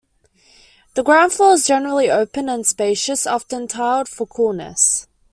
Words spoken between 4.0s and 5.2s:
for coolness.